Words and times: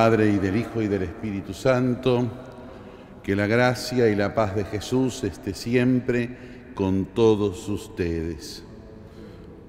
Padre 0.00 0.32
y 0.32 0.38
del 0.38 0.56
Hijo 0.56 0.80
y 0.80 0.88
del 0.88 1.02
Espíritu 1.02 1.52
Santo, 1.52 2.26
que 3.22 3.36
la 3.36 3.46
gracia 3.46 4.08
y 4.08 4.16
la 4.16 4.34
paz 4.34 4.56
de 4.56 4.64
Jesús 4.64 5.22
esté 5.24 5.52
siempre 5.52 6.70
con 6.74 7.08
todos 7.14 7.68
ustedes. 7.68 8.64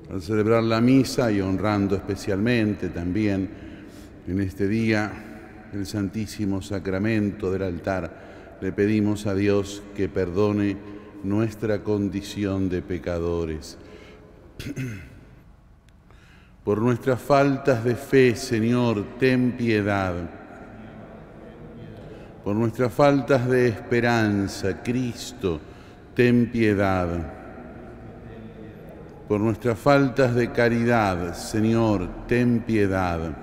Al 0.10 0.22
celebrar 0.22 0.64
la 0.64 0.80
misa 0.80 1.34
y 1.34 1.42
honrando 1.42 1.98
especialmente 1.98 2.88
también 2.88 3.50
en 4.26 4.40
este 4.40 4.70
día 4.70 5.12
el 5.74 5.86
Santísimo 5.86 6.62
Sacramento 6.62 7.52
del 7.52 7.64
altar, 7.64 8.58
le 8.62 8.72
pedimos 8.72 9.28
a 9.28 9.36
Dios 9.36 9.84
que 9.98 10.08
perdone 10.08 10.78
nuestra 11.26 11.84
condición 11.84 12.70
de 12.70 12.82
pecadores. 12.82 13.78
Por 16.64 16.80
nuestras 16.80 17.20
faltas 17.20 17.84
de 17.84 17.96
fe, 17.96 18.36
Señor, 18.36 19.04
ten 19.18 19.54
piedad. 19.54 20.14
Por 22.44 22.56
nuestras 22.56 22.94
faltas 22.94 23.48
de 23.48 23.68
esperanza, 23.68 24.82
Cristo, 24.84 25.60
ten 26.14 26.52
piedad. 26.52 27.08
Por 29.28 29.40
nuestras 29.40 29.80
faltas 29.80 30.36
de 30.36 30.52
caridad, 30.52 31.34
Señor, 31.34 32.08
ten 32.28 32.60
piedad. 32.60 33.36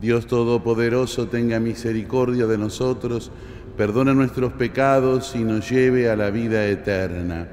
Dios 0.00 0.26
Todopoderoso, 0.26 1.28
tenga 1.28 1.60
misericordia 1.60 2.46
de 2.46 2.56
nosotros, 2.56 3.30
perdona 3.76 4.14
nuestros 4.14 4.54
pecados 4.54 5.34
y 5.36 5.40
nos 5.40 5.70
lleve 5.70 6.08
a 6.08 6.16
la 6.16 6.30
vida 6.30 6.66
eterna. 6.66 7.48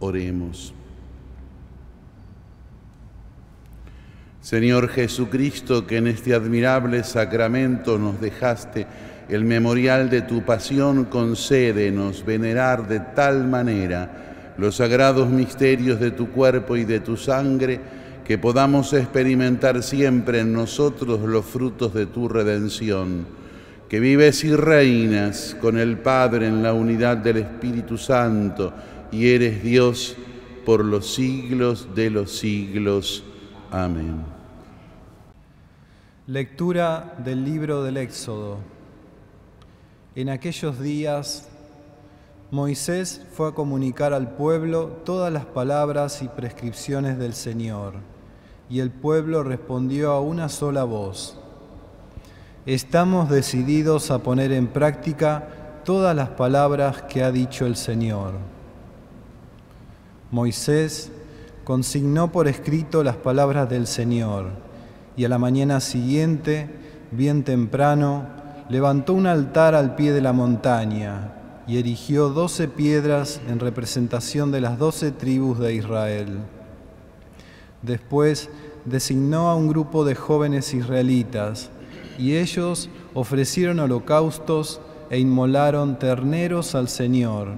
Oremos. 0.00 0.74
Señor 4.42 4.88
Jesucristo, 4.88 5.86
que 5.86 5.98
en 5.98 6.08
este 6.08 6.34
admirable 6.34 7.04
sacramento 7.04 7.96
nos 7.96 8.20
dejaste 8.20 8.88
el 9.28 9.44
memorial 9.44 10.10
de 10.10 10.22
tu 10.22 10.44
pasión, 10.44 11.04
concédenos 11.04 12.26
venerar 12.26 12.88
de 12.88 12.98
tal 12.98 13.46
manera 13.46 14.54
los 14.58 14.76
sagrados 14.76 15.30
misterios 15.30 16.00
de 16.00 16.10
tu 16.10 16.30
cuerpo 16.30 16.76
y 16.76 16.84
de 16.84 16.98
tu 16.98 17.16
sangre, 17.16 17.78
que 18.24 18.36
podamos 18.36 18.92
experimentar 18.94 19.80
siempre 19.80 20.40
en 20.40 20.52
nosotros 20.52 21.20
los 21.20 21.46
frutos 21.46 21.94
de 21.94 22.06
tu 22.06 22.28
redención, 22.28 23.24
que 23.88 24.00
vives 24.00 24.42
y 24.42 24.56
reinas 24.56 25.56
con 25.60 25.78
el 25.78 25.98
Padre 25.98 26.48
en 26.48 26.64
la 26.64 26.72
unidad 26.72 27.16
del 27.16 27.36
Espíritu 27.36 27.96
Santo 27.96 28.72
y 29.12 29.28
eres 29.28 29.62
Dios 29.62 30.16
por 30.66 30.84
los 30.84 31.14
siglos 31.14 31.88
de 31.94 32.10
los 32.10 32.36
siglos. 32.36 33.24
Amén. 33.72 34.22
Lectura 36.26 37.14
del 37.24 37.42
libro 37.42 37.82
del 37.82 37.96
Éxodo. 37.96 38.58
En 40.14 40.28
aquellos 40.28 40.78
días, 40.78 41.48
Moisés 42.50 43.22
fue 43.32 43.48
a 43.48 43.52
comunicar 43.52 44.12
al 44.12 44.32
pueblo 44.32 44.88
todas 45.06 45.32
las 45.32 45.46
palabras 45.46 46.20
y 46.20 46.28
prescripciones 46.28 47.18
del 47.18 47.32
Señor, 47.32 47.94
y 48.68 48.80
el 48.80 48.90
pueblo 48.90 49.42
respondió 49.42 50.12
a 50.12 50.20
una 50.20 50.50
sola 50.50 50.84
voz. 50.84 51.38
Estamos 52.66 53.30
decididos 53.30 54.10
a 54.10 54.18
poner 54.18 54.52
en 54.52 54.66
práctica 54.66 55.48
todas 55.86 56.14
las 56.14 56.28
palabras 56.28 57.00
que 57.04 57.22
ha 57.22 57.32
dicho 57.32 57.64
el 57.64 57.76
Señor. 57.76 58.34
Moisés 60.30 61.10
consignó 61.64 62.32
por 62.32 62.48
escrito 62.48 63.02
las 63.04 63.16
palabras 63.16 63.68
del 63.68 63.86
Señor 63.86 64.50
y 65.16 65.24
a 65.24 65.28
la 65.28 65.38
mañana 65.38 65.80
siguiente, 65.80 66.68
bien 67.10 67.44
temprano, 67.44 68.26
levantó 68.68 69.14
un 69.14 69.26
altar 69.26 69.74
al 69.74 69.94
pie 69.94 70.12
de 70.12 70.22
la 70.22 70.32
montaña 70.32 71.34
y 71.66 71.78
erigió 71.78 72.30
doce 72.30 72.68
piedras 72.68 73.40
en 73.48 73.60
representación 73.60 74.50
de 74.50 74.60
las 74.60 74.78
doce 74.78 75.12
tribus 75.12 75.58
de 75.58 75.74
Israel. 75.74 76.38
Después 77.82 78.48
designó 78.84 79.50
a 79.50 79.56
un 79.56 79.68
grupo 79.68 80.04
de 80.04 80.14
jóvenes 80.14 80.74
israelitas 80.74 81.70
y 82.18 82.36
ellos 82.36 82.88
ofrecieron 83.14 83.80
holocaustos 83.80 84.80
e 85.10 85.18
inmolaron 85.18 85.98
terneros 85.98 86.74
al 86.74 86.88
Señor 86.88 87.48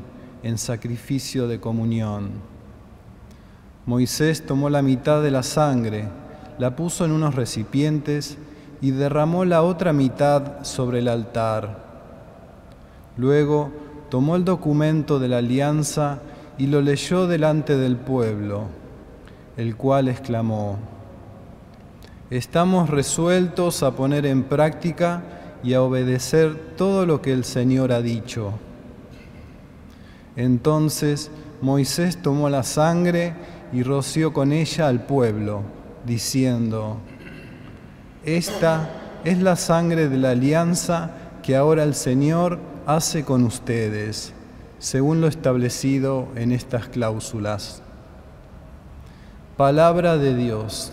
en 0.43 0.59
sacrificio 0.59 1.47
de 1.49 1.61
comunión. 1.61 2.54
Moisés 3.87 4.47
tomó 4.47 4.71
la 4.71 4.81
mitad 4.81 5.23
de 5.23 5.31
la 5.31 5.43
sangre, 5.43 6.09
la 6.59 6.75
puso 6.75 7.05
en 7.05 7.13
unos 7.13 7.35
recipientes 7.35 8.39
y 8.81 8.93
derramó 8.93 9.45
la 9.45 9.63
otra 9.63 9.93
mitad 9.93 10.65
sobre 10.65 11.01
el 11.01 11.09
altar. 11.09 11.85
Luego 13.17 13.71
tomó 14.09 14.37
el 14.37 14.45
documento 14.45 15.19
de 15.19 15.29
la 15.29 15.39
alianza 15.39 16.21
y 16.57 16.67
lo 16.67 16.81
leyó 16.81 17.27
delante 17.27 17.77
del 17.77 17.97
pueblo, 17.97 18.65
el 19.57 19.77
cual 19.77 20.09
exclamó, 20.09 20.79
Estamos 22.31 22.89
resueltos 22.89 23.83
a 23.83 23.93
poner 23.93 24.25
en 24.25 24.45
práctica 24.45 25.23
y 25.63 25.75
a 25.75 25.83
obedecer 25.83 26.75
todo 26.77 27.05
lo 27.05 27.21
que 27.21 27.33
el 27.33 27.45
Señor 27.45 27.93
ha 27.93 28.01
dicho. 28.01 28.53
Entonces 30.37 31.31
Moisés 31.61 32.21
tomó 32.23 32.49
la 32.49 32.63
sangre 32.63 33.35
y 33.73 33.83
roció 33.83 34.33
con 34.33 34.53
ella 34.53 34.89
al 34.89 35.05
pueblo, 35.05 35.63
diciendo, 36.05 36.99
Esta 38.25 38.91
es 39.25 39.39
la 39.39 39.57
sangre 39.57 40.09
de 40.09 40.19
la 40.19 40.31
alianza 40.31 41.11
que 41.43 41.57
ahora 41.57 41.83
el 41.83 41.95
Señor 41.95 42.59
hace 42.87 43.25
con 43.25 43.45
ustedes, 43.45 44.33
según 44.79 45.21
lo 45.21 45.27
establecido 45.27 46.29
en 46.37 46.53
estas 46.53 46.89
cláusulas. 46.89 47.83
Palabra 49.57 50.17
de 50.19 50.35
Dios. 50.35 50.93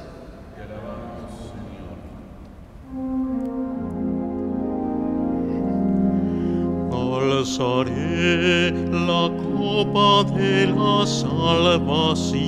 Alzaré 7.21 8.71
la 8.89 9.29
copa 9.29 10.23
de 10.35 10.65
la 10.65 11.05
salvación 11.05 12.41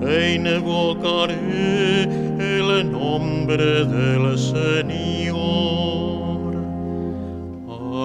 e 0.00 0.36
invocaré 0.36 2.04
el 2.38 2.90
nombre 2.90 3.84
del 3.84 4.38
Señor. 4.38 5.36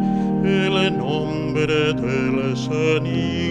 el 0.45 0.97
nombre 0.97 1.93
del 1.93 2.55
Señor. 2.55 3.48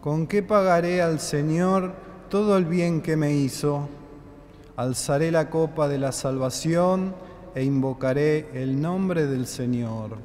¿Con 0.00 0.26
qué 0.26 0.42
pagaré 0.42 1.02
al 1.02 1.20
Señor 1.20 1.92
todo 2.30 2.56
el 2.56 2.64
bien 2.64 3.02
que 3.02 3.16
me 3.16 3.34
hizo? 3.34 3.86
Alzaré 4.74 5.30
la 5.30 5.50
copa 5.50 5.88
de 5.88 5.98
la 5.98 6.10
salvación 6.10 7.14
e 7.54 7.64
invocaré 7.64 8.48
el 8.54 8.80
nombre 8.80 9.26
del 9.26 9.46
Señor. 9.46 10.16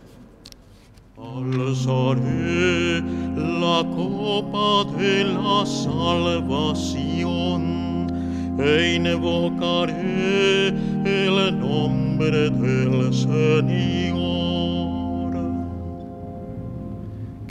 Alzaré 1.18 3.02
la 3.02 3.84
copa 3.94 4.86
de 4.98 5.26
la 5.26 5.66
salvación 5.66 6.86
e 8.58 8.94
invocaré 8.96 10.70
el 10.70 11.60
nombre 11.60 12.50
del 12.50 13.14
Señor. 13.14 14.25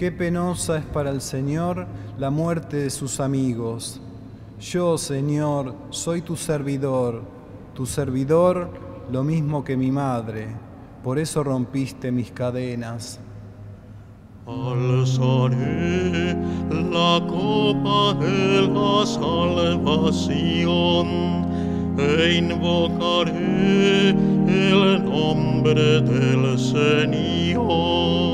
Qué 0.05 0.13
penosa 0.13 0.77
es 0.77 0.85
para 0.85 1.09
el 1.09 1.23
Señor 1.23 1.87
la 2.19 2.29
muerte 2.29 2.77
de 2.77 2.91
sus 2.91 3.21
amigos. 3.21 4.03
Yo, 4.61 4.99
Señor, 4.99 5.75
soy 5.89 6.21
tu 6.21 6.37
servidor, 6.37 7.23
tu 7.73 7.87
servidor 7.87 8.69
lo 9.11 9.25
mismo 9.25 9.65
que 9.65 9.79
mi 9.79 9.91
madre, 9.91 10.49
por 11.03 11.19
eso 11.19 11.43
rompiste 11.43 12.13
mis 12.13 12.31
cadenas. 12.33 13.19
Alzaré 14.47 16.35
la 16.71 17.27
copa 17.27 18.13
de 18.23 18.61
la 18.61 19.07
salvación 19.07 20.37
e 21.99 22.35
invocaré 22.43 24.11
el 24.11 25.03
nombre 25.03 26.03
del 26.03 26.59
Señor. 26.59 28.34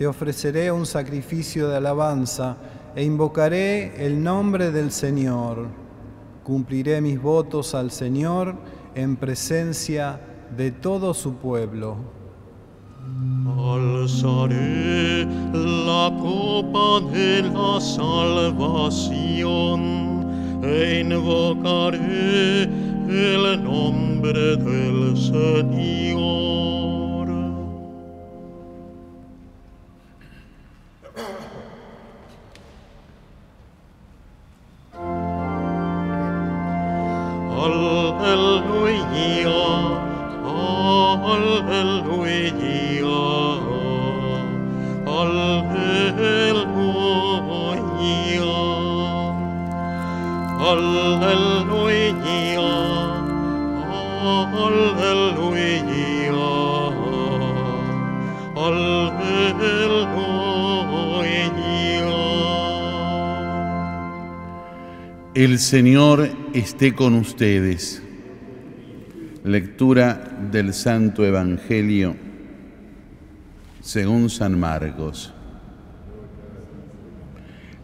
Te 0.00 0.06
ofreceré 0.06 0.72
un 0.72 0.86
sacrificio 0.86 1.68
de 1.68 1.76
alabanza 1.76 2.56
e 2.96 3.04
invocaré 3.04 4.06
el 4.06 4.24
nombre 4.24 4.70
del 4.70 4.92
Señor. 4.92 5.66
Cumpliré 6.42 7.02
mis 7.02 7.20
votos 7.20 7.74
al 7.74 7.90
Señor 7.90 8.54
en 8.94 9.16
presencia 9.16 10.18
de 10.56 10.70
todo 10.70 11.12
su 11.12 11.34
pueblo. 11.34 11.98
Alzaré 13.58 15.26
la 15.52 16.16
copa 16.18 17.00
de 17.12 17.42
la 17.42 17.78
salvación 17.78 18.70
e 20.64 21.00
invocaré 21.00 22.62
el 22.62 23.62
nombre 23.62 24.56
del 24.56 25.14
Señor. 25.18 26.09
El 65.40 65.58
Señor 65.58 66.28
esté 66.52 66.94
con 66.94 67.14
ustedes. 67.14 68.02
Lectura 69.42 70.36
del 70.52 70.74
Santo 70.74 71.24
Evangelio 71.24 72.14
según 73.80 74.28
San 74.28 74.60
Marcos. 74.60 75.32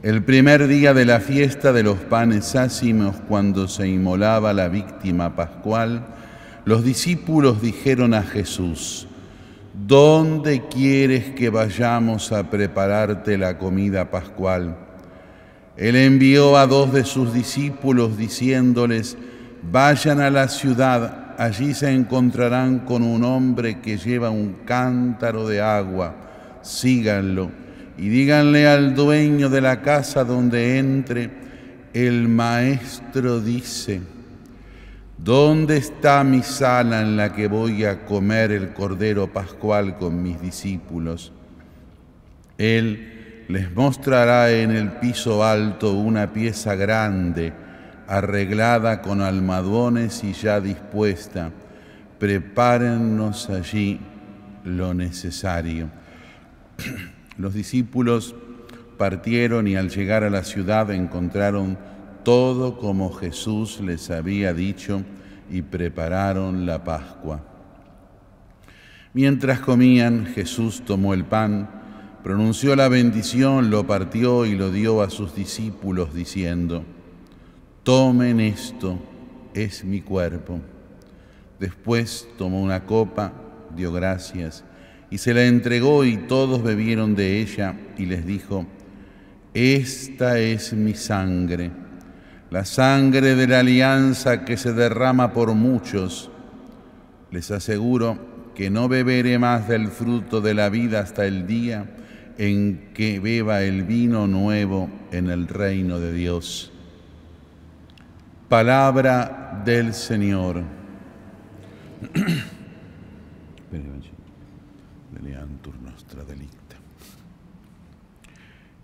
El 0.03 0.23
primer 0.23 0.69
día 0.69 0.93
de 0.93 1.07
la 1.07 1.19
fiesta 1.19 1.73
de 1.73 1.83
los 1.83 1.97
panes 1.97 2.55
ácimos, 2.57 3.17
cuando 3.27 3.69
se 3.69 3.89
inmolaba 3.89 4.53
la 4.53 4.69
víctima 4.69 5.35
pascual, 5.35 6.09
los 6.67 6.85
discípulos 6.85 7.63
dijeron 7.63 8.13
a 8.13 8.23
Jesús, 8.23 9.09
¿dónde 9.73 10.63
quieres 10.69 11.31
que 11.31 11.49
vayamos 11.49 12.33
a 12.33 12.51
prepararte 12.51 13.39
la 13.39 13.57
comida 13.57 14.11
pascual? 14.11 14.86
Él 15.77 15.97
envió 15.97 16.57
a 16.57 16.67
dos 16.67 16.93
de 16.93 17.05
sus 17.05 17.35
discípulos 17.35 18.17
diciéndoles, 18.17 19.17
vayan 19.71 20.21
a 20.21 20.31
la 20.31 20.49
ciudad, 20.49 21.35
allí 21.39 21.75
se 21.75 21.93
encontrarán 21.93 22.81
con 22.81 23.03
un 23.03 23.25
hombre 23.25 23.81
que 23.81 23.99
lleva 23.99 24.31
un 24.31 24.55
cántaro 24.65 25.47
de 25.47 25.61
agua, 25.61 26.15
síganlo 26.63 27.51
y 27.99 28.09
díganle 28.09 28.67
al 28.67 28.95
dueño 28.95 29.49
de 29.49 29.61
la 29.61 29.83
casa 29.83 30.25
donde 30.25 30.79
entre, 30.79 31.31
el 31.95 32.29
maestro 32.29 33.41
dice, 33.41 34.03
¿dónde 35.17 35.79
está 35.79 36.23
mi 36.25 36.43
sala 36.43 37.01
en 37.01 37.17
la 37.17 37.33
que 37.33 37.49
voy 37.49 37.85
a 37.85 38.05
comer 38.05 38.53
el 38.53 38.75
cordero 38.75 39.33
pascual 39.33 39.97
con 39.97 40.23
mis 40.23 40.41
discípulos? 40.41 41.33
Él 42.59 43.16
les 43.49 43.75
mostrará 43.75 44.51
en 44.51 44.71
el 44.71 44.93
piso 44.93 45.45
alto 45.45 45.93
una 45.93 46.33
pieza 46.33 46.75
grande, 46.75 47.53
arreglada 48.09 49.03
con 49.03 49.21
almadones 49.21 50.25
y 50.25 50.33
ya 50.33 50.61
dispuesta. 50.61 51.51
Prepárennos 52.19 53.51
allí 53.51 54.01
lo 54.65 54.95
necesario. 54.95 55.91
Los 57.39 57.55
discípulos 57.55 58.35
partieron 58.97 59.69
y 59.69 59.77
al 59.77 59.91
llegar 59.91 60.25
a 60.25 60.31
la 60.31 60.43
ciudad 60.43 60.91
encontraron 60.91 61.79
todo 62.25 62.79
como 62.79 63.13
Jesús 63.13 63.81
les 63.81 64.11
había 64.11 64.53
dicho 64.53 65.03
y 65.51 65.63
prepararon 65.63 66.67
la 66.67 66.83
Pascua. 66.83 67.45
Mientras 69.13 69.61
comían, 69.61 70.27
Jesús 70.27 70.83
tomó 70.85 71.15
el 71.15 71.25
pan, 71.25 71.69
pronunció 72.27 72.75
la 72.75 72.89
bendición, 72.89 73.71
lo 73.71 73.87
partió 73.87 74.47
y 74.47 74.57
lo 74.57 74.73
dio 74.73 75.01
a 75.01 75.11
sus 75.11 75.37
discípulos 75.37 76.13
diciendo, 76.13 76.83
tomen 77.85 78.41
esto, 78.41 78.99
es 79.55 79.85
mi 79.85 80.01
cuerpo. 80.01 80.59
Después 81.61 82.27
tomó 82.37 82.61
una 82.61 82.85
copa, 82.85 83.33
dio 83.77 83.93
gracias 83.93 84.65
y 85.09 85.19
se 85.19 85.35
la 85.35 85.45
entregó 85.45 86.05
y 86.05 86.17
todos 86.17 86.65
bebieron 86.65 87.15
de 87.15 87.41
ella 87.41 87.77
y 87.97 88.07
les 88.07 88.27
dijo, 88.27 88.67
esta 89.55 90.41
es 90.41 90.73
mi 90.73 90.95
sangre, 90.95 91.71
la 92.51 92.65
sangre 92.65 93.37
de 93.37 93.47
la 93.47 93.61
alianza 93.61 94.45
que 94.45 94.57
se 94.57 94.73
derrama 94.73 95.33
por 95.33 95.55
muchos. 95.55 96.29
Les 97.31 97.53
aseguro 97.53 98.19
que 98.57 98.69
no 98.69 98.89
beberé 98.89 99.39
más 99.39 99.69
del 99.69 99.87
fruto 99.87 100.41
de 100.41 100.55
la 100.55 100.71
vida 100.71 100.99
hasta 100.99 101.25
el 101.25 101.47
día 101.47 101.87
en 102.39 102.91
que 102.95 103.21
beba 103.21 103.63
el 103.63 103.85
vino 103.85 104.27
nuevo 104.27 104.91
en 105.13 105.31
el 105.31 105.49
reino 105.49 105.99
de 105.99 106.13
Dios. 106.13 106.73
Palabra 108.49 109.63
del 109.65 109.95
Señor. 109.95 110.63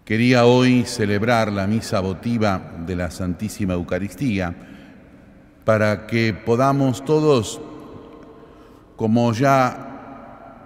Quería 0.05 0.45
hoy 0.45 0.85
celebrar 0.85 1.53
la 1.53 1.67
misa 1.67 2.01
votiva 2.01 2.75
de 2.85 2.97
la 2.97 3.11
Santísima 3.11 3.75
Eucaristía 3.75 4.55
para 5.65 6.07
que 6.07 6.35
podamos 6.35 7.05
todos, 7.05 7.61
como 8.97 9.33
ya 9.33 9.92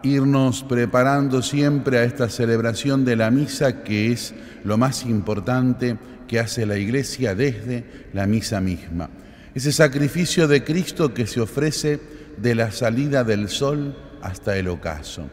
irnos 0.07 0.63
preparando 0.63 1.43
siempre 1.43 1.99
a 1.99 2.05
esta 2.05 2.29
celebración 2.29 3.05
de 3.05 3.17
la 3.17 3.31
misa, 3.31 3.83
que 3.83 4.13
es 4.13 4.35
lo 4.65 4.79
más 4.79 5.05
importante 5.05 5.99
que 6.27 6.41
hace 6.41 6.67
la 6.67 6.77
Iglesia 6.79 7.35
desde 7.35 8.07
la 8.13 8.27
misa 8.27 8.61
misma. 8.61 9.11
Ese 9.55 9.73
sacrificio 9.73 10.49
de 10.49 10.65
Cristo 10.65 11.15
que 11.15 11.27
se 11.27 11.41
ofrece 11.41 12.01
de 12.37 12.55
la 12.55 12.71
salida 12.71 13.25
del 13.25 13.49
sol 13.49 13.97
hasta 14.23 14.57
el 14.57 14.69
ocaso 14.69 15.29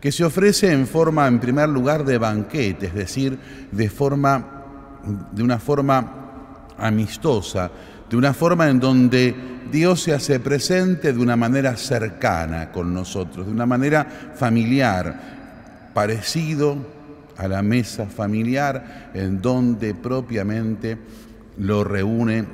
que 0.00 0.12
se 0.12 0.24
ofrece 0.24 0.72
en 0.72 0.86
forma, 0.86 1.26
en 1.26 1.40
primer 1.40 1.68
lugar, 1.68 2.04
de 2.04 2.18
banquete, 2.18 2.86
es 2.86 2.94
decir, 2.94 3.38
de, 3.72 3.90
forma, 3.90 5.00
de 5.32 5.42
una 5.42 5.58
forma 5.58 6.66
amistosa, 6.78 7.70
de 8.10 8.16
una 8.16 8.32
forma 8.32 8.68
en 8.68 8.80
donde 8.80 9.34
Dios 9.70 10.02
se 10.02 10.14
hace 10.14 10.40
presente 10.40 11.12
de 11.12 11.18
una 11.18 11.36
manera 11.36 11.76
cercana 11.76 12.72
con 12.72 12.94
nosotros, 12.94 13.46
de 13.46 13.52
una 13.52 13.66
manera 13.66 14.06
familiar, 14.34 15.90
parecido 15.92 16.76
a 17.36 17.46
la 17.48 17.62
mesa 17.62 18.06
familiar, 18.06 19.10
en 19.14 19.40
donde 19.42 19.94
propiamente 19.94 20.98
lo 21.58 21.84
reúne 21.84 22.46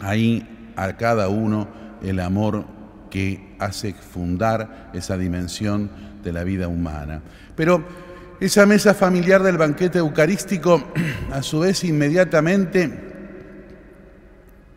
ahí 0.00 0.72
a 0.76 0.96
cada 0.96 1.28
uno 1.28 1.68
el 2.02 2.20
amor 2.20 2.64
que 3.10 3.54
hace 3.58 3.92
fundar 3.92 4.90
esa 4.94 5.18
dimensión 5.18 5.90
de 6.24 6.32
la 6.32 6.44
vida 6.44 6.68
humana. 6.68 7.20
Pero 7.54 7.84
esa 8.40 8.64
mesa 8.66 8.94
familiar 8.94 9.42
del 9.42 9.58
banquete 9.58 9.98
eucarístico, 9.98 10.82
a 11.32 11.42
su 11.42 11.60
vez, 11.60 11.84
inmediatamente, 11.84 13.11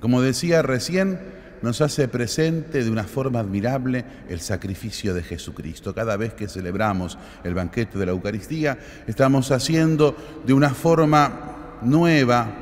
como 0.05 0.21
decía 0.21 0.61
recién, 0.61 1.17
nos 1.63 1.81
hace 1.81 2.07
presente 2.07 2.83
de 2.83 2.91
una 2.91 3.05
forma 3.05 3.39
admirable 3.39 4.05
el 4.29 4.39
sacrificio 4.39 5.15
de 5.15 5.23
Jesucristo. 5.23 5.95
Cada 5.95 6.15
vez 6.15 6.35
que 6.35 6.47
celebramos 6.47 7.17
el 7.43 7.55
banquete 7.55 7.97
de 7.97 8.05
la 8.05 8.11
Eucaristía, 8.11 8.77
estamos 9.07 9.49
haciendo 9.49 10.15
de 10.45 10.53
una 10.53 10.69
forma 10.69 11.79
nueva, 11.81 12.53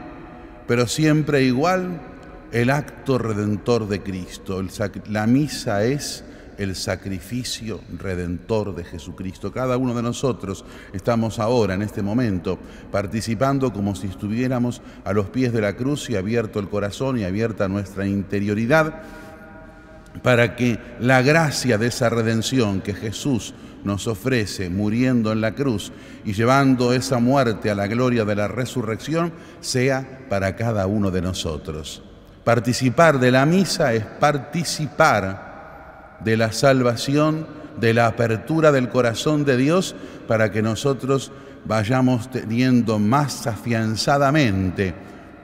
pero 0.68 0.88
siempre 0.88 1.44
igual, 1.44 2.00
el 2.54 2.70
acto 2.70 3.18
redentor 3.18 3.90
de 3.90 4.02
Cristo. 4.02 4.64
La 5.10 5.28
misa 5.28 5.84
es 5.84 6.24
el 6.58 6.76
sacrificio 6.76 7.82
redentor 7.98 8.76
de 8.76 8.84
Jesucristo. 8.84 9.52
Cada 9.52 9.78
uno 9.78 9.94
de 9.94 10.04
nosotros 10.04 10.66
estamos 10.94 11.40
ahora, 11.40 11.74
en 11.74 11.82
este 11.82 12.02
momento, 12.02 12.58
participando 12.92 13.72
como 13.74 13.96
si 13.96 14.08
estuviéramos 14.08 14.82
a 15.04 15.14
los 15.14 15.30
pies 15.30 15.54
de 15.54 15.62
la 15.62 15.76
cruz 15.76 16.10
y 16.10 16.16
abierto 16.16 16.60
el 16.60 16.70
corazón 16.70 17.18
y 17.18 17.24
abierta 17.24 17.68
nuestra 17.68 18.06
interioridad 18.06 19.04
para 20.22 20.56
que 20.56 20.80
la 21.00 21.22
gracia 21.22 21.78
de 21.78 21.88
esa 21.88 22.10
redención 22.10 22.82
que 22.82 22.94
Jesús 22.94 23.54
nos 23.84 24.08
ofrece 24.08 24.70
muriendo 24.70 25.32
en 25.32 25.42
la 25.42 25.56
cruz 25.56 25.92
y 26.24 26.34
llevando 26.34 26.94
esa 26.94 27.20
muerte 27.20 27.70
a 27.70 27.76
la 27.76 27.88
gloria 27.88 28.24
de 28.26 28.36
la 28.36 28.48
resurrección 28.48 29.34
sea 29.60 30.26
para 30.30 30.56
cada 30.56 30.88
uno 30.88 31.12
de 31.12 31.22
nosotros. 31.22 32.04
Participar 32.44 33.20
de 33.20 33.32
la 33.32 33.46
misa 33.46 33.94
es 33.94 34.06
participar 34.06 35.53
de 36.24 36.38
la 36.38 36.52
salvación, 36.52 37.48
de 37.80 37.94
la 37.94 38.08
apertura 38.08 38.72
del 38.72 38.90
corazón 38.90 39.46
de 39.46 39.58
Dios 39.58 39.96
para 40.28 40.52
que 40.52 40.62
nosotros 40.62 41.32
vayamos 41.66 42.30
teniendo 42.30 43.00
más 43.00 43.48
afianzadamente 43.48 44.94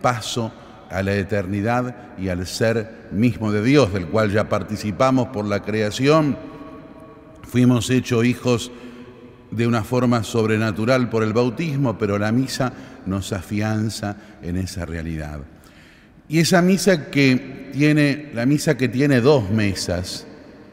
paso 0.02 0.52
a 0.90 1.04
la 1.04 1.16
eternidad 1.16 1.96
y 2.18 2.30
al 2.30 2.46
ser 2.46 3.10
mismo 3.12 3.52
de 3.52 3.64
Dios, 3.64 3.94
del 3.94 4.08
cual 4.08 4.32
ya 4.32 4.50
participamos 4.50 5.30
por 5.30 5.46
la 5.46 5.62
creación 5.62 6.38
Fuimos 7.50 7.90
hechos 7.90 8.26
hijos 8.26 8.72
de 9.50 9.66
una 9.66 9.84
forma 9.84 10.24
sobrenatural 10.24 11.10
por 11.10 11.24
el 11.24 11.34
bautismo, 11.34 11.98
pero 11.98 12.20
la 12.20 12.32
misa 12.32 12.72
nos 13.08 13.34
afianza 13.34 14.16
en 14.44 14.56
esa 14.56 14.86
realidad. 14.86 15.40
Y 16.28 16.38
esa 16.38 16.62
misa 16.62 17.10
que 17.10 17.72
tiene, 17.74 18.30
la 18.36 18.46
misa 18.46 18.78
que 18.78 18.88
tiene 18.88 19.20
dos 19.20 19.50
mesas, 19.50 20.28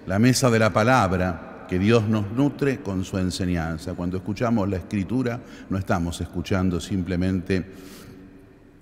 la 0.07 0.19
mesa 0.19 0.51
de 0.51 0.59
la 0.59 0.73
palabra, 0.73 1.67
que 1.69 1.79
Dios 1.79 2.09
nos 2.09 2.31
nutre 2.31 2.81
con 2.81 3.05
su 3.05 3.19
enseñanza. 3.19 3.95
Cuando 3.95 4.19
escuchamos 4.19 4.69
la 4.69 4.77
escritura, 4.77 5.41
no 5.69 5.79
estamos 5.79 6.21
escuchando 6.21 6.81
simplemente 6.81 7.65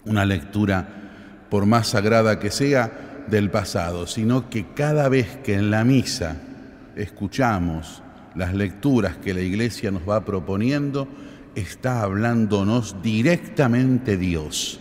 una 0.04 0.24
lectura, 0.26 0.86
por 1.48 1.66
más 1.66 1.88
sagrada 1.88 2.38
que 2.38 2.50
sea, 2.50 3.24
del 3.26 3.50
pasado, 3.50 4.06
sino 4.06 4.50
que 4.50 4.66
cada 4.74 5.08
vez 5.08 5.38
que 5.42 5.54
en 5.54 5.70
la 5.70 5.82
misa 5.82 6.36
escuchamos 6.94 8.02
las 8.34 8.52
lecturas 8.52 9.16
que 9.16 9.32
la 9.32 9.40
iglesia 9.40 9.90
nos 9.90 10.02
va 10.08 10.24
proponiendo, 10.24 11.08
está 11.54 12.02
hablándonos 12.02 12.96
directamente 13.02 14.18
Dios. 14.18 14.80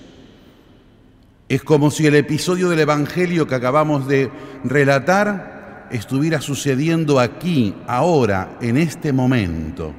Es 1.48 1.64
como 1.64 1.92
si 1.92 2.08
el 2.08 2.16
episodio 2.16 2.70
del 2.70 2.80
Evangelio 2.80 3.48
que 3.48 3.56
acabamos 3.56 4.08
de 4.08 4.30
relatar 4.64 5.53
estuviera 5.92 6.42
sucediendo 6.42 7.20
aquí, 7.20 7.74
ahora, 7.88 8.58
en 8.62 8.78
este 8.78 9.14
momento. 9.14 9.94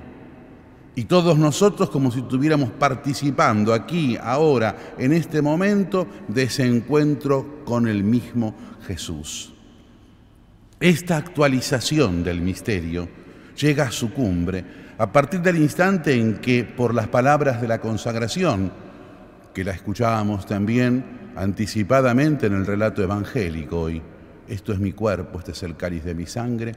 Y 0.97 1.05
todos 1.05 1.37
nosotros 1.38 1.91
como 1.91 2.12
si 2.12 2.21
estuviéramos 2.21 2.71
participando 2.71 3.73
aquí, 3.73 4.17
ahora, 4.21 4.95
en 4.99 5.12
este 5.12 5.43
momento, 5.43 6.07
de 6.29 6.45
ese 6.45 6.64
encuentro 6.64 7.64
con 7.64 7.88
el 7.88 8.05
mismo 8.05 8.55
Jesús. 8.87 9.53
Esta 10.79 11.17
actualización 11.17 12.23
del 12.23 12.41
misterio 12.41 13.09
llega 13.57 13.85
a 13.85 13.91
su 13.91 14.12
cumbre 14.12 14.64
a 14.99 15.11
partir 15.11 15.41
del 15.41 15.57
instante 15.57 16.14
en 16.14 16.37
que, 16.37 16.64
por 16.64 16.95
las 16.95 17.09
palabras 17.09 17.61
de 17.61 17.69
la 17.69 17.81
consagración, 17.81 18.73
que 19.53 19.64
la 19.64 19.73
escuchábamos 19.73 20.47
también 20.47 21.33
anticipadamente 21.37 22.47
en 22.47 22.55
el 22.55 22.67
relato 22.67 23.03
evangélico 23.03 23.81
hoy, 23.81 24.03
esto 24.49 24.73
es 24.73 24.79
mi 24.79 24.93
cuerpo, 24.93 25.39
este 25.39 25.53
es 25.53 25.63
el 25.63 25.77
cáliz 25.77 26.05
de 26.05 26.15
mi 26.15 26.27
sangre, 26.27 26.75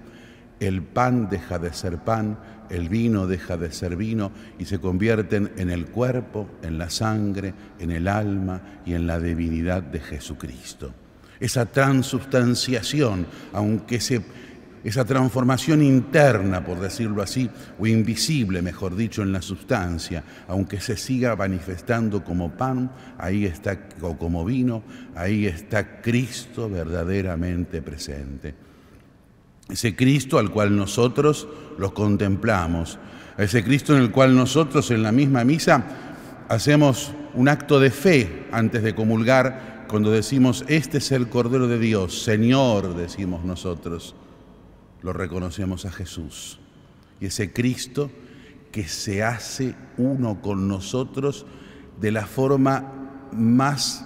el 0.60 0.82
pan 0.82 1.30
deja 1.30 1.60
de 1.60 1.74
ser 1.74 1.98
pan, 2.00 2.38
el 2.70 2.90
vino 2.90 3.28
deja 3.28 3.58
de 3.58 3.72
ser 3.72 3.96
vino 3.96 4.32
y 4.60 4.66
se 4.66 4.80
convierten 4.80 5.52
en 5.58 5.70
el 5.70 5.86
cuerpo, 5.86 6.50
en 6.64 6.78
la 6.78 6.90
sangre, 6.90 7.54
en 7.80 7.92
el 7.92 8.08
alma 8.08 8.62
y 8.86 8.94
en 8.94 9.08
la 9.08 9.20
divinidad 9.20 9.84
de 9.84 10.00
Jesucristo. 10.00 10.92
Esa 11.40 11.68
transubstanciación, 11.68 13.28
aunque 13.54 14.00
esa 14.84 15.06
transformación 15.06 15.82
interna, 15.82 16.64
por 16.64 16.80
decirlo 16.80 17.22
así, 17.22 17.50
o 17.80 17.88
invisible, 17.88 18.62
mejor 18.62 18.96
dicho, 18.96 19.22
en 19.22 19.32
la 19.32 19.42
sustancia, 19.42 20.24
aunque 20.48 20.80
se 20.80 20.96
siga 20.96 21.36
manifestando 21.36 22.24
como 22.24 22.52
pan, 22.52 22.92
ahí 23.18 23.46
está, 23.46 23.78
o 24.02 24.18
como 24.18 24.46
vino, 24.46 24.84
ahí 25.16 25.46
está 25.46 26.02
Cristo 26.02 26.70
verdaderamente 26.70 27.82
presente. 27.82 28.56
Ese 29.70 29.96
Cristo 29.96 30.40
al 30.40 30.52
cual 30.52 30.76
nosotros 30.76 31.48
lo 31.78 31.94
contemplamos, 31.94 33.00
ese 33.38 33.64
Cristo 33.64 33.96
en 33.96 34.04
el 34.04 34.12
cual 34.12 34.36
nosotros 34.36 34.90
en 34.92 35.04
la 35.04 35.12
misma 35.12 35.44
misa 35.44 35.84
hacemos 36.48 37.12
un 37.34 37.50
acto 37.50 37.80
de 37.80 37.92
fe 37.92 38.48
antes 38.52 38.82
de 38.82 38.96
comulgar 38.96 39.86
cuando 39.88 40.12
decimos, 40.12 40.66
este 40.68 40.98
es 40.98 41.12
el 41.12 41.30
Cordero 41.30 41.68
de 41.68 41.80
Dios, 41.80 42.24
Señor, 42.24 42.96
decimos 42.96 43.46
nosotros, 43.46 44.16
lo 45.02 45.14
reconocemos 45.14 45.86
a 45.86 45.92
Jesús. 45.92 46.60
Y 47.20 47.28
ese 47.28 47.52
Cristo 47.52 48.12
que 48.72 48.88
se 48.88 49.24
hace 49.24 49.76
uno 49.98 50.42
con 50.42 50.68
nosotros 50.68 51.46
de 52.00 52.12
la 52.12 52.26
forma 52.26 52.94
más 53.32 54.06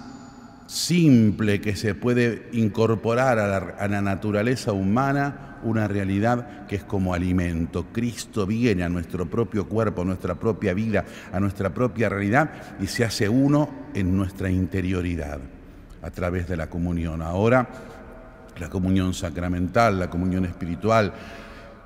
simple 0.68 1.60
que 1.60 1.76
se 1.76 1.96
puede 1.96 2.48
incorporar 2.54 3.38
a 3.40 3.88
la, 3.88 4.02
naturaleza 4.02 4.72
humana 4.72 5.60
una 5.64 5.88
realidad 5.88 6.66
que 6.66 6.78
es 6.78 6.84
como 6.84 7.14
alimento. 7.14 7.88
Cristo 7.92 8.48
viene 8.48 8.84
a 8.84 8.90
nuestro 8.90 9.30
propio 9.30 9.68
cuerpo, 9.68 10.02
a 10.02 10.06
nuestra 10.06 10.36
propia 10.36 10.74
vida, 10.74 11.04
a 11.34 11.40
nuestra 11.40 11.74
propia 11.74 12.08
realidad 12.08 12.78
y 12.80 12.88
se 12.88 13.04
hace 13.04 13.28
uno 13.28 13.70
en 13.94 14.16
nuestra 14.16 14.50
interioridad 14.50 15.40
a 16.02 16.10
través 16.10 16.48
de 16.48 16.56
la 16.56 16.70
comunión. 16.70 17.22
Ahora, 17.22 17.68
la 18.62 18.70
comunión 18.70 19.14
sacramental, 19.16 20.00
la 20.00 20.10
comunión 20.10 20.46
espiritual 20.46 21.12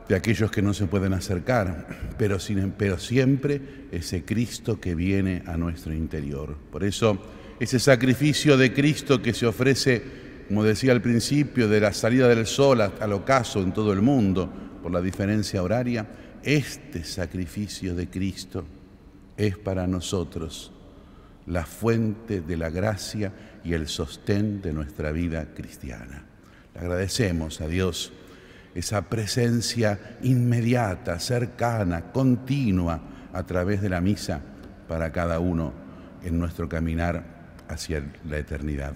de 0.07 0.15
aquellos 0.15 0.51
que 0.51 0.61
no 0.61 0.73
se 0.73 0.85
pueden 0.85 1.13
acercar, 1.13 1.87
pero, 2.17 2.37
sin, 2.37 2.71
pero 2.71 2.99
siempre 2.99 3.87
ese 3.91 4.25
Cristo 4.25 4.79
que 4.79 4.93
viene 4.93 5.41
a 5.47 5.55
nuestro 5.57 5.93
interior. 5.93 6.55
Por 6.71 6.83
eso, 6.83 7.17
ese 7.59 7.79
sacrificio 7.79 8.57
de 8.57 8.73
Cristo 8.73 9.21
que 9.21 9.33
se 9.33 9.47
ofrece, 9.47 10.03
como 10.49 10.63
decía 10.63 10.91
al 10.91 11.01
principio, 11.01 11.69
de 11.69 11.79
la 11.79 11.93
salida 11.93 12.27
del 12.27 12.45
sol 12.45 12.81
al 12.81 13.13
ocaso 13.13 13.61
en 13.61 13.73
todo 13.73 13.93
el 13.93 14.01
mundo, 14.01 14.51
por 14.83 14.91
la 14.91 15.01
diferencia 15.01 15.63
horaria, 15.63 16.05
este 16.43 17.05
sacrificio 17.05 17.95
de 17.95 18.09
Cristo 18.09 18.65
es 19.37 19.57
para 19.57 19.87
nosotros 19.87 20.73
la 21.47 21.65
fuente 21.65 22.41
de 22.41 22.57
la 22.57 22.69
gracia 22.69 23.31
y 23.63 23.73
el 23.73 23.87
sostén 23.87 24.61
de 24.61 24.73
nuestra 24.73 25.11
vida 25.11 25.53
cristiana. 25.55 26.34
Le 26.75 26.81
agradecemos 26.81 27.61
a 27.61 27.67
Dios 27.67 28.11
esa 28.75 29.03
presencia 29.03 30.17
inmediata, 30.21 31.19
cercana, 31.19 32.11
continua 32.11 32.99
a 33.31 33.43
través 33.43 33.81
de 33.81 33.89
la 33.89 34.01
misa 34.01 34.41
para 34.87 35.11
cada 35.11 35.39
uno 35.39 35.71
en 36.23 36.37
nuestro 36.37 36.67
caminar 36.67 37.23
hacia 37.69 38.03
la 38.29 38.37
eternidad. 38.37 38.93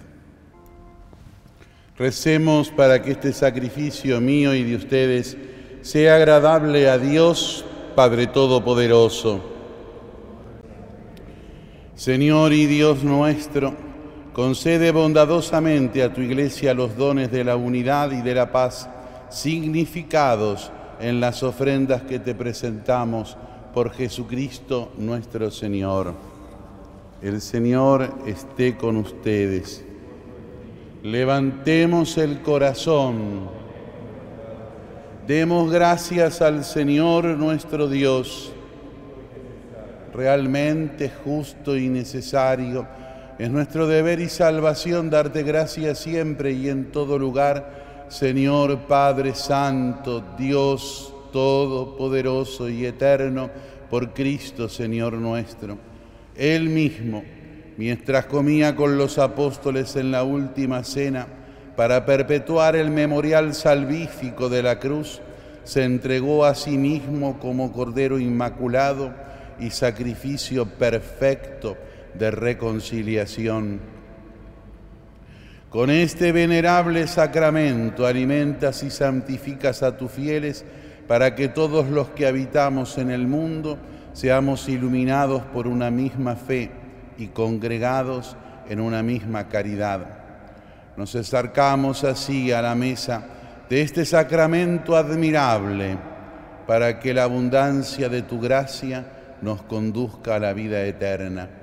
Recemos 1.96 2.70
para 2.70 3.02
que 3.02 3.12
este 3.12 3.32
sacrificio 3.32 4.20
mío 4.20 4.54
y 4.54 4.64
de 4.64 4.76
ustedes 4.76 5.36
sea 5.80 6.16
agradable 6.16 6.88
a 6.88 6.98
Dios, 6.98 7.64
Padre 7.94 8.26
Todopoderoso. 8.26 9.40
Señor 11.94 12.52
y 12.52 12.66
Dios 12.66 13.02
nuestro, 13.04 13.74
Concede 14.32 14.92
bondadosamente 14.92 16.04
a 16.04 16.12
tu 16.12 16.20
iglesia 16.20 16.72
los 16.72 16.96
dones 16.96 17.32
de 17.32 17.42
la 17.42 17.56
unidad 17.56 18.12
y 18.12 18.22
de 18.22 18.34
la 18.34 18.52
paz, 18.52 18.88
significados 19.28 20.70
en 21.00 21.20
las 21.20 21.42
ofrendas 21.42 22.02
que 22.02 22.20
te 22.20 22.34
presentamos 22.34 23.36
por 23.74 23.90
Jesucristo 23.90 24.92
nuestro 24.98 25.50
Señor. 25.50 26.14
El 27.20 27.40
Señor 27.40 28.14
esté 28.24 28.76
con 28.76 28.96
ustedes. 28.98 29.84
Levantemos 31.02 32.16
el 32.16 32.40
corazón. 32.40 33.48
Demos 35.26 35.72
gracias 35.72 36.40
al 36.40 36.64
Señor 36.64 37.24
nuestro 37.24 37.88
Dios. 37.88 38.52
Realmente 40.14 41.10
justo 41.24 41.76
y 41.76 41.88
necesario 41.88 42.86
es 43.40 43.50
nuestro 43.50 43.86
deber 43.86 44.20
y 44.20 44.28
salvación 44.28 45.08
darte 45.08 45.42
gracias 45.42 46.00
siempre 46.00 46.52
y 46.52 46.68
en 46.68 46.92
todo 46.92 47.18
lugar, 47.18 48.04
Señor 48.10 48.80
Padre 48.80 49.34
Santo, 49.34 50.22
Dios 50.36 51.14
Todopoderoso 51.32 52.68
y 52.68 52.84
Eterno, 52.84 53.48
por 53.88 54.12
Cristo, 54.12 54.68
Señor 54.68 55.14
nuestro. 55.14 55.78
Él 56.36 56.68
mismo, 56.68 57.24
mientras 57.78 58.26
comía 58.26 58.76
con 58.76 58.98
los 58.98 59.16
apóstoles 59.16 59.96
en 59.96 60.10
la 60.10 60.22
última 60.22 60.84
cena, 60.84 61.26
para 61.76 62.04
perpetuar 62.04 62.76
el 62.76 62.90
memorial 62.90 63.54
salvífico 63.54 64.50
de 64.50 64.62
la 64.62 64.78
cruz, 64.78 65.22
se 65.64 65.84
entregó 65.84 66.44
a 66.44 66.54
sí 66.54 66.76
mismo 66.76 67.38
como 67.38 67.72
Cordero 67.72 68.18
Inmaculado 68.18 69.14
y 69.58 69.70
sacrificio 69.70 70.66
perfecto 70.66 71.78
de 72.14 72.30
reconciliación. 72.30 73.80
Con 75.70 75.90
este 75.90 76.32
venerable 76.32 77.06
sacramento 77.06 78.06
alimentas 78.06 78.82
y 78.82 78.90
santificas 78.90 79.82
a 79.82 79.96
tus 79.96 80.10
fieles 80.10 80.64
para 81.06 81.34
que 81.34 81.48
todos 81.48 81.88
los 81.88 82.08
que 82.10 82.26
habitamos 82.26 82.98
en 82.98 83.10
el 83.10 83.26
mundo 83.26 83.78
seamos 84.12 84.68
iluminados 84.68 85.42
por 85.42 85.68
una 85.68 85.90
misma 85.90 86.34
fe 86.34 86.70
y 87.18 87.28
congregados 87.28 88.36
en 88.68 88.80
una 88.80 89.02
misma 89.02 89.48
caridad. 89.48 90.18
Nos 90.96 91.14
acercamos 91.14 92.02
así 92.04 92.50
a 92.52 92.62
la 92.62 92.74
mesa 92.74 93.22
de 93.68 93.82
este 93.82 94.04
sacramento 94.04 94.96
admirable 94.96 95.96
para 96.66 96.98
que 96.98 97.14
la 97.14 97.24
abundancia 97.24 98.08
de 98.08 98.22
tu 98.22 98.40
gracia 98.40 99.04
nos 99.40 99.62
conduzca 99.62 100.34
a 100.34 100.38
la 100.40 100.52
vida 100.52 100.82
eterna. 100.82 101.59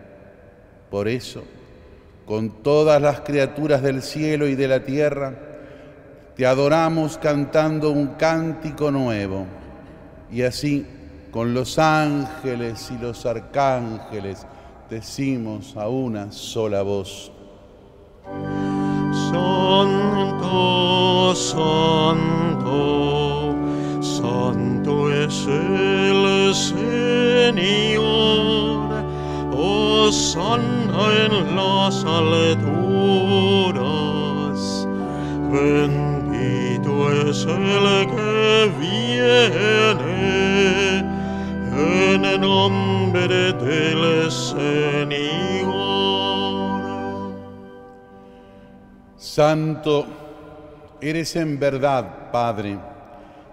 Por 0.89 1.08
eso, 1.08 1.44
con 2.25 2.63
todas 2.63 3.01
las 3.01 3.22
criaturas 3.22 3.82
del 3.82 4.01
cielo 4.01 4.48
y 4.48 4.56
de 4.56 4.67
la 4.67 4.84
tierra, 4.84 5.34
te 6.36 6.46
adoramos 6.46 7.17
cantando 7.17 7.91
un 7.91 8.15
cántico 8.15 8.91
nuevo 8.91 9.46
y 10.32 10.44
así 10.44 10.86
con 11.32 11.53
los 11.53 11.79
ángeles 11.79 12.91
y 12.91 12.98
los 13.01 13.25
arcángeles 13.25 14.46
decimos 14.89 15.75
a 15.75 15.88
una 15.88 16.32
sola 16.32 16.82
voz. 16.82 17.32
Santo, 19.32 21.36
santo, 21.36 22.75
santo 24.01 25.13
es 25.13 25.48
el 25.48 26.53
Señor. 27.53 28.57
Sana 30.12 31.04
en 31.25 31.56
las 31.56 32.06
alturas. 32.06 32.58
Bendito 35.51 36.94
es 37.12 37.44
el 37.46 37.86
que 38.08 38.72
viene 38.80 39.58
en 41.75 42.42
nombre 42.42 43.54
del 43.54 44.32
Señor. 44.32 45.68
Santo, 49.18 50.06
eres 51.01 51.36
en 51.36 51.60
verdad, 51.60 52.32
Padre, 52.32 52.77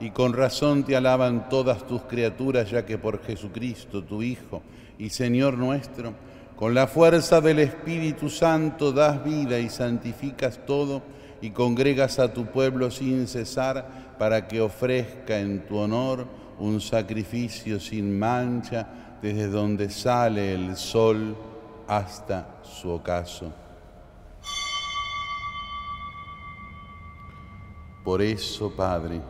y 0.00 0.10
con 0.10 0.32
razón 0.32 0.84
te 0.84 0.94
alaban 0.96 1.48
todas 1.48 1.86
tus 1.86 2.02
criaturas, 2.02 2.70
ya 2.70 2.86
que 2.86 2.96
por 2.96 3.22
Jesucristo, 3.22 4.04
tu 4.04 4.22
Hijo 4.22 4.62
y 4.98 5.10
Señor 5.10 5.58
nuestro, 5.58 6.12
con 6.56 6.73
la 6.75 6.87
fuerza 6.87 7.40
del 7.40 7.58
Espíritu 7.58 8.30
Santo 8.30 8.92
das 8.92 9.25
vida 9.25 9.58
y 9.58 9.68
santificas 9.68 10.61
todo 10.66 11.02
y 11.40 11.50
congregas 11.50 12.18
a 12.18 12.32
tu 12.32 12.46
pueblo 12.46 12.90
sin 12.90 13.26
cesar 13.26 14.14
para 14.18 14.46
que 14.46 14.61
ofrezca 14.61 15.38
en 15.38 15.66
tu 15.66 15.76
honor 15.76 16.26
un 16.59 16.81
sacrificio 16.81 17.81
sin 17.81 18.18
mancha 18.18 18.87
desde 19.20 19.48
donde 19.48 19.90
sale 19.90 20.55
el 20.55 20.76
sol 20.76 21.37
hasta 21.88 22.61
su 22.62 22.90
ocaso. 22.90 23.52
Por 28.05 28.22
eso, 28.22 28.70
Padre, 28.70 29.20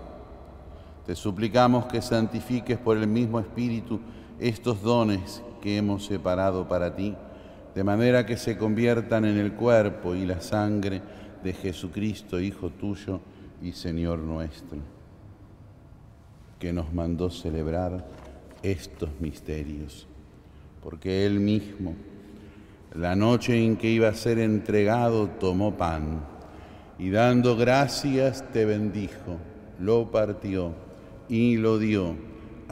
te 1.06 1.14
suplicamos 1.14 1.86
que 1.86 2.02
santifiques 2.02 2.76
por 2.76 2.96
el 2.96 3.06
mismo 3.06 3.40
Espíritu 3.40 4.00
estos 4.38 4.82
dones 4.82 5.42
que 5.64 5.78
hemos 5.78 6.04
separado 6.04 6.68
para 6.68 6.94
ti, 6.94 7.16
de 7.74 7.82
manera 7.82 8.26
que 8.26 8.36
se 8.36 8.58
conviertan 8.58 9.24
en 9.24 9.38
el 9.38 9.54
cuerpo 9.54 10.14
y 10.14 10.26
la 10.26 10.42
sangre 10.42 11.00
de 11.42 11.54
Jesucristo, 11.54 12.38
Hijo 12.38 12.68
tuyo 12.68 13.20
y 13.62 13.72
Señor 13.72 14.18
nuestro, 14.18 14.76
que 16.58 16.70
nos 16.70 16.92
mandó 16.92 17.30
celebrar 17.30 18.06
estos 18.62 19.08
misterios, 19.20 20.06
porque 20.82 21.24
Él 21.24 21.40
mismo, 21.40 21.94
la 22.94 23.16
noche 23.16 23.64
en 23.64 23.78
que 23.78 23.88
iba 23.88 24.08
a 24.08 24.14
ser 24.14 24.40
entregado, 24.40 25.28
tomó 25.28 25.78
pan 25.78 26.26
y 26.98 27.08
dando 27.08 27.56
gracias 27.56 28.44
te 28.52 28.66
bendijo, 28.66 29.38
lo 29.80 30.10
partió 30.10 30.74
y 31.26 31.56
lo 31.56 31.78
dio 31.78 32.33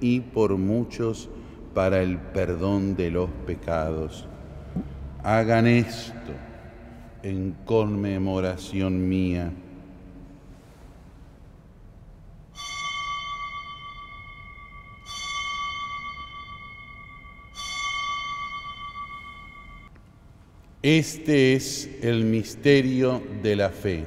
y 0.00 0.20
por 0.20 0.56
muchos 0.56 1.28
para 1.74 2.02
el 2.02 2.18
perdón 2.18 2.96
de 2.96 3.10
los 3.10 3.30
pecados. 3.46 4.26
Hagan 5.22 5.66
esto 5.66 6.32
en 7.22 7.54
conmemoración 7.64 9.08
mía. 9.08 9.52
Este 20.82 21.52
es 21.52 21.90
el 22.02 22.24
misterio 22.24 23.22
de 23.42 23.54
la 23.54 23.68
fe. 23.68 24.04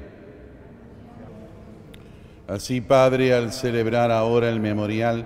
Así, 2.47 2.81
Padre, 2.81 3.31
al 3.33 3.53
celebrar 3.53 4.11
ahora 4.11 4.49
el 4.49 4.59
memorial 4.59 5.25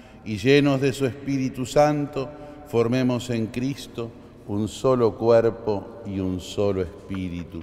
y 0.25 0.37
llenos 0.37 0.81
de 0.81 0.93
su 0.93 1.05
Espíritu 1.05 1.65
Santo, 1.65 2.29
formemos 2.67 3.29
en 3.29 3.47
Cristo 3.47 4.11
un 4.47 4.67
solo 4.67 5.17
cuerpo 5.17 6.01
y 6.05 6.19
un 6.19 6.39
solo 6.39 6.81
espíritu. 6.81 7.61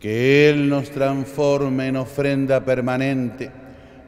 Que 0.00 0.50
Él 0.50 0.68
nos 0.68 0.90
transforme 0.90 1.88
en 1.88 1.96
ofrenda 1.96 2.64
permanente, 2.64 3.50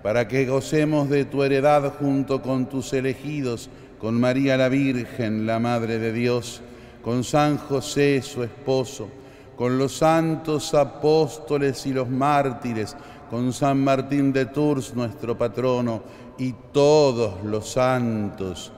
para 0.02 0.28
que 0.28 0.46
gocemos 0.46 1.08
de 1.08 1.24
tu 1.24 1.42
heredad 1.42 1.94
junto 1.98 2.40
con 2.40 2.68
tus 2.68 2.92
elegidos, 2.92 3.68
con 3.98 4.18
María 4.18 4.56
la 4.56 4.68
Virgen, 4.68 5.46
la 5.46 5.58
Madre 5.58 5.98
de 5.98 6.12
Dios, 6.12 6.62
con 7.02 7.24
San 7.24 7.58
José, 7.58 8.22
su 8.22 8.42
esposo, 8.42 9.08
con 9.56 9.76
los 9.76 9.96
santos 9.96 10.72
apóstoles 10.74 11.84
y 11.86 11.92
los 11.92 12.08
mártires, 12.08 12.96
con 13.28 13.52
San 13.52 13.82
Martín 13.82 14.32
de 14.32 14.46
Tours, 14.46 14.94
nuestro 14.94 15.36
patrono, 15.36 16.02
y 16.38 16.54
todos 16.72 17.44
los 17.44 17.70
santos, 17.72 18.72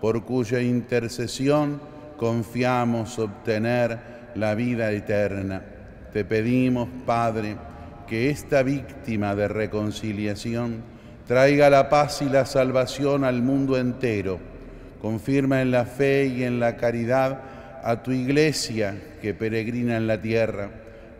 por 0.00 0.24
cuya 0.24 0.60
intercesión 0.60 1.80
confiamos 2.16 3.18
obtener 3.18 3.98
la 4.34 4.54
vida 4.54 4.90
eterna. 4.90 5.62
Te 6.12 6.24
pedimos, 6.24 6.88
Padre, 7.06 7.56
que 8.06 8.30
esta 8.30 8.62
víctima 8.62 9.34
de 9.34 9.48
reconciliación 9.48 10.82
traiga 11.26 11.70
la 11.70 11.88
paz 11.88 12.22
y 12.22 12.28
la 12.28 12.46
salvación 12.46 13.24
al 13.24 13.42
mundo 13.42 13.78
entero. 13.78 14.38
Confirma 15.00 15.62
en 15.62 15.70
la 15.70 15.84
fe 15.84 16.26
y 16.26 16.44
en 16.44 16.60
la 16.60 16.76
caridad 16.76 17.40
a 17.82 18.02
tu 18.02 18.12
iglesia 18.12 18.96
que 19.20 19.34
peregrina 19.34 19.96
en 19.96 20.06
la 20.06 20.20
tierra, 20.20 20.70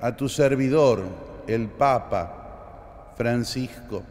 a 0.00 0.16
tu 0.16 0.28
servidor, 0.28 1.02
el 1.46 1.66
Papa 1.68 3.14
Francisco, 3.16 4.02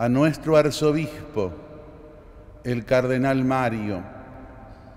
a 0.00 0.08
nuestro 0.08 0.56
arzobispo, 0.56 1.52
el 2.64 2.86
cardenal 2.86 3.44
Mario, 3.44 4.02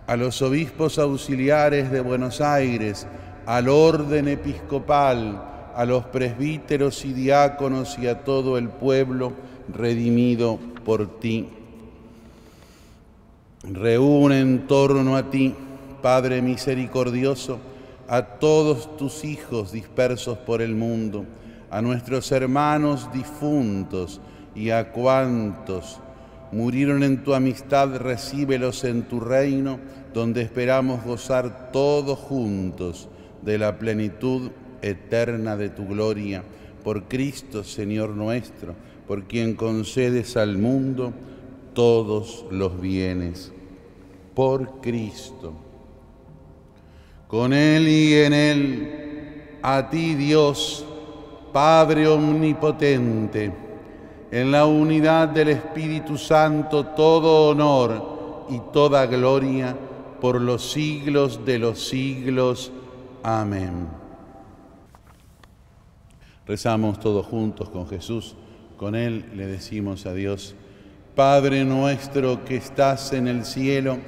a 0.08 0.16
los 0.16 0.42
obispos 0.42 0.98
auxiliares 0.98 1.92
de 1.92 2.00
Buenos 2.00 2.40
Aires, 2.40 3.06
al 3.46 3.68
orden 3.68 4.30
episcopal, 4.30 5.44
a 5.76 5.84
los 5.84 6.06
presbíteros 6.06 7.04
y 7.04 7.12
diáconos 7.12 8.00
y 8.00 8.08
a 8.08 8.24
todo 8.24 8.58
el 8.58 8.70
pueblo 8.70 9.34
redimido 9.68 10.58
por 10.86 11.20
ti. 11.20 11.50
Reúne 13.64 14.40
en 14.40 14.68
torno 14.68 15.18
a 15.18 15.30
ti, 15.30 15.54
Padre 16.02 16.42
misericordioso, 16.42 17.60
a 18.08 18.22
todos 18.22 18.96
tus 18.96 19.26
hijos 19.26 19.74
dispersos 19.74 20.38
por 20.38 20.62
el 20.62 20.76
mundo, 20.76 21.26
a 21.70 21.82
nuestros 21.82 22.32
hermanos 22.32 23.12
difuntos 23.12 24.22
y 24.56 24.70
a 24.70 24.92
cuantos 24.92 26.00
murieron 26.52 27.04
en 27.04 27.24
tu 27.24 27.34
amistad, 27.34 27.98
recíbelos 27.98 28.84
en 28.84 29.04
tu 29.04 29.20
reino, 29.20 29.80
donde 30.14 30.42
esperamos 30.42 31.04
gozar 31.04 31.72
todos 31.72 32.20
juntos 32.20 33.10
de 33.42 33.58
la 33.58 33.78
plenitud 33.80 34.52
eterna 34.82 35.58
de 35.58 35.70
tu 35.70 35.88
gloria. 35.88 36.44
Por 36.84 37.06
Cristo, 37.06 37.64
Señor 37.64 38.12
nuestro, 38.12 38.76
por 39.08 39.24
quien 39.24 39.56
concedes 39.56 40.38
al 40.38 40.58
mundo 40.58 41.14
todos 41.74 42.46
los 42.52 42.80
bienes. 42.80 43.52
Por 44.36 44.82
Cristo. 44.82 45.54
Con 47.28 47.54
Él 47.54 47.88
y 47.88 48.14
en 48.14 48.34
Él, 48.34 48.94
a 49.64 49.90
ti 49.90 50.14
Dios, 50.14 50.86
Padre 51.52 52.08
Omnipotente, 52.08 53.63
en 54.34 54.52
la 54.52 54.66
unidad 54.66 55.28
del 55.28 55.50
Espíritu 55.50 56.18
Santo, 56.18 56.88
todo 56.88 57.50
honor 57.50 58.48
y 58.50 58.60
toda 58.74 59.06
gloria 59.06 59.78
por 60.20 60.42
los 60.42 60.72
siglos 60.72 61.46
de 61.46 61.60
los 61.60 61.88
siglos. 61.88 62.72
Amén. 63.22 63.88
Rezamos 66.48 67.00
todos 67.00 67.28
juntos 67.28 67.70
con 67.70 67.88
Jesús. 67.88 68.36
Con 68.76 68.96
Él 68.96 69.24
le 69.36 69.46
decimos 69.46 70.08
a 70.08 70.16
Dios, 70.16 70.56
Padre 71.16 71.64
nuestro 71.64 72.44
que 72.44 72.56
estás 72.56 73.14
en 73.14 73.28
el 73.28 73.46
cielo, 73.46 74.00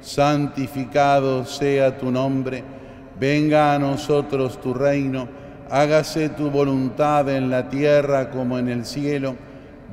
santificado 0.00 1.44
sea 1.44 1.98
tu 1.98 2.10
nombre, 2.10 2.64
venga 3.20 3.74
a 3.74 3.78
nosotros 3.78 4.58
tu 4.62 4.72
reino, 4.72 5.28
hágase 5.68 6.30
tu 6.30 6.48
voluntad 6.48 7.28
en 7.28 7.50
la 7.50 7.68
tierra 7.68 8.30
como 8.30 8.58
en 8.58 8.70
el 8.70 8.86
cielo. 8.86 9.36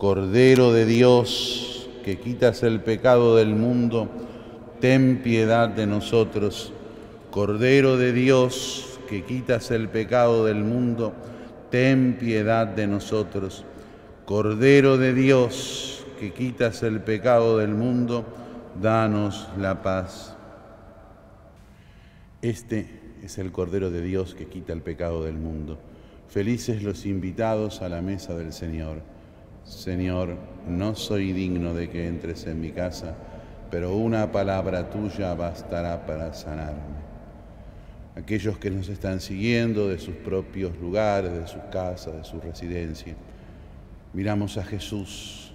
Cordero 0.00 0.72
de 0.72 0.86
Dios, 0.86 1.86
que 2.02 2.18
quitas 2.18 2.62
el 2.62 2.80
pecado 2.80 3.36
del 3.36 3.54
mundo, 3.54 4.08
ten 4.80 5.20
piedad 5.22 5.68
de 5.68 5.86
nosotros. 5.86 6.72
Cordero 7.30 7.98
de 7.98 8.14
Dios, 8.14 8.98
que 9.10 9.24
quitas 9.24 9.70
el 9.70 9.90
pecado 9.90 10.46
del 10.46 10.64
mundo, 10.64 11.12
ten 11.70 12.16
piedad 12.18 12.66
de 12.66 12.86
nosotros. 12.86 13.66
Cordero 14.24 14.96
de 14.96 15.12
Dios, 15.12 16.06
que 16.18 16.32
quitas 16.32 16.82
el 16.82 17.02
pecado 17.02 17.58
del 17.58 17.74
mundo, 17.74 18.24
danos 18.80 19.50
la 19.58 19.82
paz. 19.82 20.34
Este 22.40 23.18
es 23.22 23.36
el 23.36 23.52
Cordero 23.52 23.90
de 23.90 24.00
Dios 24.00 24.34
que 24.34 24.46
quita 24.46 24.72
el 24.72 24.80
pecado 24.80 25.24
del 25.24 25.36
mundo. 25.36 25.78
Felices 26.28 26.82
los 26.82 27.04
invitados 27.04 27.82
a 27.82 27.90
la 27.90 28.00
mesa 28.00 28.34
del 28.34 28.54
Señor. 28.54 29.19
Señor, 29.70 30.36
no 30.68 30.96
soy 30.96 31.32
digno 31.32 31.74
de 31.74 31.88
que 31.88 32.08
entres 32.08 32.44
en 32.48 32.60
mi 32.60 32.72
casa, 32.72 33.14
pero 33.70 33.94
una 33.94 34.32
palabra 34.32 34.90
tuya 34.90 35.32
bastará 35.34 36.04
para 36.06 36.34
sanarme 36.34 36.98
aquellos 38.16 38.58
que 38.58 38.68
nos 38.68 38.88
están 38.88 39.20
siguiendo 39.20 39.86
de 39.88 40.00
sus 40.00 40.16
propios 40.16 40.76
lugares, 40.78 41.32
de 41.32 41.46
sus 41.46 41.62
casas, 41.70 42.14
de 42.14 42.24
su 42.24 42.40
residencia. 42.40 43.14
Miramos 44.12 44.58
a 44.58 44.64
Jesús 44.64 45.52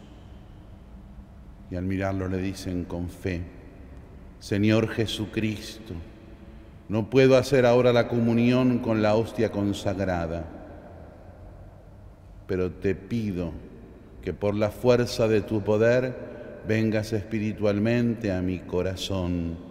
y 1.70 1.76
al 1.76 1.84
mirarlo 1.84 2.30
le 2.30 2.38
dicen 2.38 2.86
con 2.86 3.10
fe, 3.10 3.42
Señor 4.40 4.88
Jesucristo, 4.88 5.94
no 6.88 7.10
puedo 7.10 7.36
hacer 7.36 7.66
ahora 7.66 7.92
la 7.92 8.08
comunión 8.08 8.80
con 8.80 9.02
la 9.02 9.16
hostia 9.16 9.52
consagrada, 9.52 10.46
pero 12.48 12.72
te 12.72 12.96
pido 12.96 13.75
que 14.26 14.34
por 14.34 14.56
la 14.56 14.72
fuerza 14.72 15.30
de 15.30 15.40
tu 15.40 15.62
poder 15.64 16.14
vengas 16.68 17.14
espiritualmente 17.14 18.34
a 18.34 18.42
mi 18.42 18.60
corazón 18.60 19.66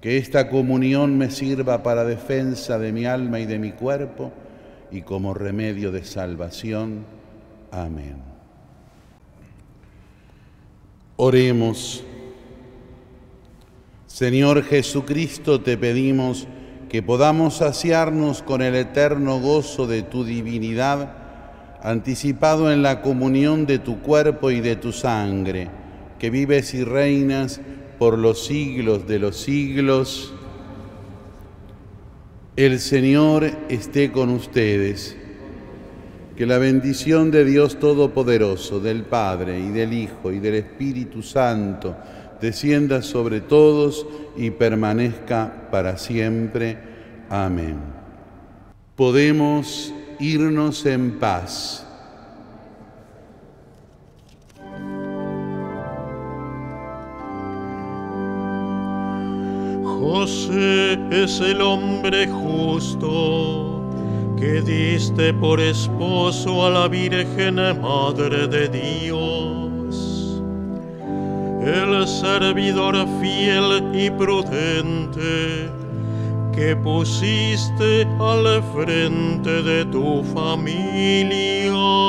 que 0.00 0.16
esta 0.16 0.48
comunión 0.48 1.18
me 1.18 1.30
sirva 1.30 1.82
para 1.82 2.04
defensa 2.04 2.78
de 2.78 2.92
mi 2.92 3.04
alma 3.04 3.40
y 3.40 3.46
de 3.46 3.58
mi 3.58 3.72
cuerpo 3.72 4.32
y 4.90 5.02
como 5.02 5.34
remedio 5.34 5.90
de 5.90 6.04
salvación. 6.04 7.04
Amén. 7.72 8.16
Oremos. 11.16 12.04
Señor 14.06 14.62
Jesucristo, 14.62 15.60
te 15.60 15.76
pedimos 15.76 16.46
que 16.88 17.02
podamos 17.02 17.56
saciarnos 17.56 18.42
con 18.42 18.62
el 18.62 18.76
eterno 18.76 19.40
gozo 19.40 19.86
de 19.86 20.02
tu 20.02 20.24
divinidad, 20.24 21.12
anticipado 21.82 22.72
en 22.72 22.82
la 22.82 23.02
comunión 23.02 23.66
de 23.66 23.78
tu 23.78 24.00
cuerpo 24.00 24.50
y 24.50 24.60
de 24.60 24.76
tu 24.76 24.92
sangre, 24.92 25.68
que 26.18 26.30
vives 26.30 26.74
y 26.74 26.84
reinas 26.84 27.60
por 27.98 28.18
los 28.18 28.46
siglos 28.46 29.06
de 29.06 29.18
los 29.18 29.36
siglos. 29.36 30.32
El 32.56 32.80
Señor 32.80 33.50
esté 33.68 34.10
con 34.10 34.30
ustedes. 34.30 35.16
Que 36.36 36.46
la 36.46 36.58
bendición 36.58 37.32
de 37.32 37.44
Dios 37.44 37.80
Todopoderoso, 37.80 38.78
del 38.78 39.02
Padre 39.02 39.58
y 39.58 39.70
del 39.70 39.92
Hijo 39.92 40.30
y 40.30 40.38
del 40.38 40.54
Espíritu 40.54 41.20
Santo, 41.20 41.96
descienda 42.40 43.02
sobre 43.02 43.40
todos 43.40 44.06
y 44.36 44.50
permanezca 44.50 45.68
para 45.72 45.98
siempre. 45.98 46.78
Amén. 47.28 47.76
podemos 48.94 49.92
irnos 50.20 50.84
en 50.86 51.18
paz. 51.18 51.84
José 60.00 60.98
es 61.10 61.40
el 61.40 61.60
hombre 61.60 62.26
justo 62.26 63.88
que 64.38 64.62
diste 64.62 65.34
por 65.34 65.60
esposo 65.60 66.66
a 66.66 66.70
la 66.70 66.88
Virgen 66.88 67.56
Madre 67.80 68.46
de 68.46 68.68
Dios. 68.68 70.42
El 71.62 72.06
servidor 72.06 72.94
fiel 73.20 73.94
y 73.94 74.10
prudente 74.10 75.68
que 76.52 76.74
pusiste 76.76 78.06
al 78.20 78.62
frente 78.74 79.62
de 79.62 79.84
tu 79.86 80.22
familia. 80.34 82.07